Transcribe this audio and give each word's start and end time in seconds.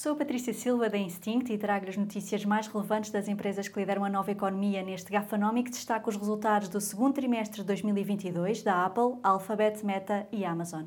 Sou 0.00 0.14
Patrícia 0.14 0.54
Silva 0.54 0.88
da 0.88 0.96
Instinct 0.96 1.52
e 1.52 1.58
trago 1.58 1.88
as 1.88 1.96
notícias 1.96 2.44
mais 2.44 2.68
relevantes 2.68 3.10
das 3.10 3.26
empresas 3.26 3.66
que 3.66 3.80
lideram 3.80 4.04
a 4.04 4.08
nova 4.08 4.30
economia 4.30 4.80
neste 4.80 5.10
Gafanomic. 5.10 5.72
Destaco 5.72 6.08
os 6.08 6.16
resultados 6.16 6.68
do 6.68 6.80
segundo 6.80 7.14
trimestre 7.14 7.62
de 7.62 7.66
2022 7.66 8.62
da 8.62 8.86
Apple, 8.86 9.18
Alphabet, 9.24 9.84
Meta 9.84 10.24
e 10.30 10.44
Amazon. 10.44 10.84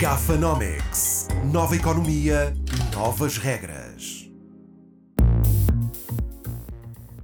Gafanomics. 0.00 1.28
Nova 1.52 1.76
economia, 1.76 2.52
novas 2.92 3.38
regras. 3.38 3.81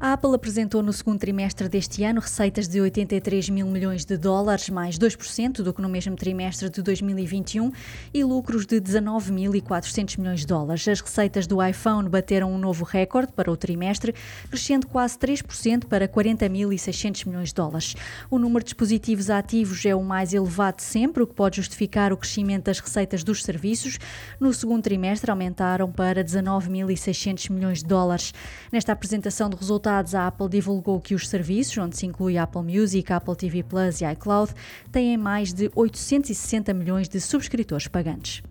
A 0.00 0.12
Apple 0.12 0.32
apresentou 0.32 0.80
no 0.80 0.92
segundo 0.92 1.18
trimestre 1.18 1.68
deste 1.68 2.04
ano 2.04 2.20
receitas 2.20 2.68
de 2.68 2.80
83 2.80 3.48
mil 3.48 3.66
milhões 3.66 4.04
de 4.04 4.16
dólares, 4.16 4.70
mais 4.70 4.96
2% 4.96 5.60
do 5.60 5.74
que 5.74 5.82
no 5.82 5.88
mesmo 5.88 6.14
trimestre 6.14 6.70
de 6.70 6.80
2021, 6.82 7.72
e 8.14 8.22
lucros 8.22 8.64
de 8.64 8.80
19.400 8.80 10.16
milhões 10.16 10.40
de 10.40 10.46
dólares. 10.46 10.86
As 10.86 11.00
receitas 11.00 11.48
do 11.48 11.60
iPhone 11.60 12.08
bateram 12.08 12.52
um 12.52 12.58
novo 12.58 12.84
recorde 12.84 13.32
para 13.32 13.50
o 13.50 13.56
trimestre, 13.56 14.14
crescendo 14.48 14.86
quase 14.86 15.18
3% 15.18 15.86
para 15.86 16.06
40.600 16.06 17.26
milhões 17.26 17.48
de 17.48 17.56
dólares. 17.56 17.96
O 18.30 18.38
número 18.38 18.60
de 18.60 18.66
dispositivos 18.66 19.28
ativos 19.28 19.84
é 19.84 19.96
o 19.96 20.04
mais 20.04 20.32
elevado 20.32 20.76
de 20.76 20.84
sempre, 20.84 21.24
o 21.24 21.26
que 21.26 21.34
pode 21.34 21.56
justificar 21.56 22.12
o 22.12 22.16
crescimento 22.16 22.66
das 22.66 22.78
receitas 22.78 23.24
dos 23.24 23.42
serviços. 23.42 23.98
No 24.38 24.54
segundo 24.54 24.84
trimestre 24.84 25.28
aumentaram 25.28 25.90
para 25.90 26.22
19.600 26.22 27.50
milhões 27.50 27.78
de 27.80 27.86
dólares. 27.86 28.32
Nesta 28.70 28.92
apresentação 28.92 29.50
de 29.50 29.56
resultados, 29.56 29.87
resultados, 29.88 30.14
a 30.14 30.26
Apple 30.26 30.48
divulgou 30.48 31.00
que 31.00 31.14
os 31.14 31.28
serviços, 31.28 31.78
onde 31.78 31.96
se 31.96 32.04
inclui 32.04 32.36
Apple 32.36 32.62
Music, 32.62 33.10
Apple 33.10 33.34
TV 33.34 33.62
Plus 33.62 34.00
e 34.00 34.04
iCloud, 34.04 34.52
têm 34.92 35.16
mais 35.16 35.52
de 35.52 35.70
860 35.74 36.74
milhões 36.74 37.08
de 37.08 37.20
subscritores 37.20 37.88
pagantes. 37.88 38.42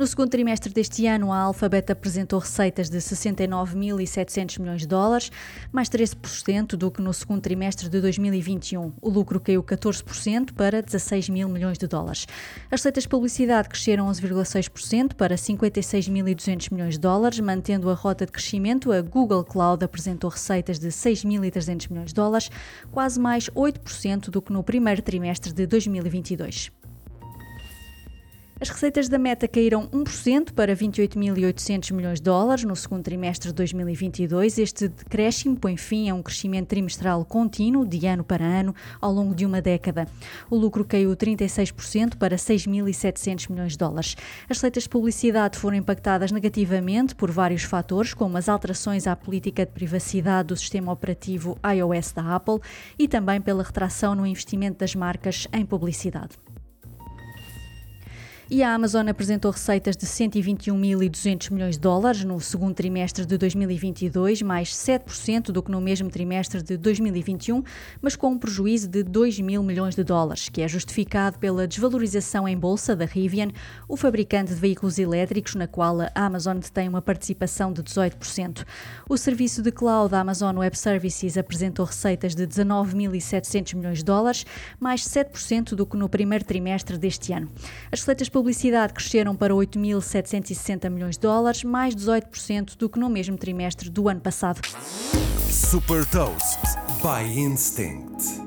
No 0.00 0.06
segundo 0.06 0.30
trimestre 0.30 0.72
deste 0.72 1.06
ano, 1.06 1.30
a 1.30 1.36
Alphabet 1.40 1.92
apresentou 1.92 2.38
receitas 2.38 2.88
de 2.88 2.96
69.700 2.96 4.58
milhões 4.58 4.80
de 4.80 4.88
dólares, 4.88 5.30
mais 5.70 5.90
13% 5.90 6.68
do 6.68 6.90
que 6.90 7.02
no 7.02 7.12
segundo 7.12 7.42
trimestre 7.42 7.86
de 7.86 8.00
2021. 8.00 8.94
O 8.98 9.10
lucro 9.10 9.38
caiu 9.38 9.62
14% 9.62 10.54
para 10.54 10.80
16 10.80 11.28
mil 11.28 11.50
milhões 11.50 11.76
de 11.76 11.86
dólares. 11.86 12.26
As 12.70 12.80
receitas 12.80 13.02
de 13.02 13.10
publicidade 13.10 13.68
cresceram 13.68 14.06
11,6% 14.06 15.12
para 15.12 15.34
56.200 15.34 16.72
milhões 16.72 16.94
de 16.94 17.00
dólares, 17.00 17.38
mantendo 17.38 17.90
a 17.90 17.94
rota 17.94 18.24
de 18.24 18.32
crescimento. 18.32 18.90
A 18.92 19.02
Google 19.02 19.44
Cloud 19.44 19.84
apresentou 19.84 20.30
receitas 20.30 20.78
de 20.78 20.88
6.300 20.88 21.90
milhões 21.90 22.08
de 22.08 22.14
dólares, 22.14 22.50
quase 22.90 23.20
mais 23.20 23.50
8% 23.50 24.30
do 24.30 24.40
que 24.40 24.50
no 24.50 24.64
primeiro 24.64 25.02
trimestre 25.02 25.52
de 25.52 25.66
2022. 25.66 26.72
As 28.62 28.68
receitas 28.68 29.08
da 29.08 29.18
Meta 29.18 29.48
caíram 29.48 29.88
1% 29.88 30.52
para 30.52 30.76
28.800 30.76 31.94
milhões 31.94 32.18
de 32.18 32.24
dólares 32.24 32.62
no 32.62 32.76
segundo 32.76 33.02
trimestre 33.02 33.48
de 33.48 33.54
2022. 33.54 34.58
Este 34.58 34.86
decréscimo 34.86 35.56
põe 35.56 35.78
fim 35.78 36.10
a 36.10 36.14
um 36.14 36.22
crescimento 36.22 36.66
trimestral 36.66 37.24
contínuo, 37.24 37.86
de 37.86 38.06
ano 38.06 38.22
para 38.22 38.44
ano, 38.44 38.74
ao 39.00 39.10
longo 39.10 39.34
de 39.34 39.46
uma 39.46 39.62
década. 39.62 40.06
O 40.50 40.56
lucro 40.56 40.84
caiu 40.84 41.16
36% 41.16 42.18
para 42.18 42.36
6.700 42.36 43.50
milhões 43.50 43.72
de 43.72 43.78
dólares. 43.78 44.14
As 44.42 44.58
receitas 44.58 44.82
de 44.82 44.90
publicidade 44.90 45.58
foram 45.58 45.78
impactadas 45.78 46.30
negativamente 46.30 47.14
por 47.14 47.30
vários 47.30 47.62
fatores, 47.62 48.12
como 48.12 48.36
as 48.36 48.46
alterações 48.46 49.06
à 49.06 49.16
política 49.16 49.64
de 49.64 49.72
privacidade 49.72 50.48
do 50.48 50.56
sistema 50.56 50.92
operativo 50.92 51.58
iOS 51.64 52.12
da 52.12 52.36
Apple 52.36 52.60
e 52.98 53.08
também 53.08 53.40
pela 53.40 53.62
retração 53.62 54.14
no 54.14 54.26
investimento 54.26 54.80
das 54.80 54.94
marcas 54.94 55.48
em 55.50 55.64
publicidade. 55.64 56.49
E 58.52 58.64
a 58.64 58.74
Amazon 58.74 59.06
apresentou 59.06 59.52
receitas 59.52 59.96
de 59.96 60.04
121.200 60.04 61.52
milhões 61.52 61.76
de 61.76 61.80
dólares 61.82 62.24
no 62.24 62.40
segundo 62.40 62.74
trimestre 62.74 63.24
de 63.24 63.38
2022, 63.38 64.42
mais 64.42 64.70
7% 64.70 65.52
do 65.52 65.62
que 65.62 65.70
no 65.70 65.80
mesmo 65.80 66.10
trimestre 66.10 66.60
de 66.60 66.76
2021, 66.76 67.62
mas 68.02 68.16
com 68.16 68.30
um 68.30 68.38
prejuízo 68.38 68.88
de 68.88 69.04
2 69.04 69.38
mil 69.38 69.62
milhões 69.62 69.94
de 69.94 70.02
dólares, 70.02 70.48
que 70.48 70.62
é 70.62 70.66
justificado 70.66 71.38
pela 71.38 71.64
desvalorização 71.64 72.48
em 72.48 72.58
bolsa 72.58 72.96
da 72.96 73.04
Rivian, 73.04 73.52
o 73.88 73.96
fabricante 73.96 74.52
de 74.52 74.58
veículos 74.58 74.98
elétricos, 74.98 75.54
na 75.54 75.68
qual 75.68 76.00
a 76.00 76.10
Amazon 76.12 76.58
detém 76.58 76.88
uma 76.88 77.00
participação 77.00 77.72
de 77.72 77.84
18%. 77.84 78.66
O 79.08 79.16
serviço 79.16 79.62
de 79.62 79.70
cloud 79.70 80.12
Amazon 80.12 80.56
Web 80.56 80.76
Services 80.76 81.38
apresentou 81.38 81.86
receitas 81.86 82.34
de 82.34 82.48
19.700 82.48 83.76
milhões 83.76 83.98
de 83.98 84.04
dólares, 84.04 84.44
mais 84.80 85.04
7% 85.04 85.76
do 85.76 85.86
que 85.86 85.96
no 85.96 86.08
primeiro 86.08 86.44
trimestre 86.44 86.98
deste 86.98 87.32
ano. 87.32 87.48
As 87.92 88.00
receitas 88.00 88.28
publicidade 88.40 88.94
cresceram 88.94 89.36
para 89.36 89.52
8.760 89.52 90.88
milhões 90.88 91.16
de 91.16 91.20
dólares, 91.20 91.62
mais 91.62 91.94
18% 91.94 92.74
do 92.74 92.88
que 92.88 92.98
no 92.98 93.10
mesmo 93.10 93.36
trimestre 93.36 93.90
do 93.90 94.08
ano 94.08 94.20
passado. 94.20 94.62
Super 95.50 96.06
Toast 96.06 96.58
by 97.02 97.38
Instinct. 97.38 98.39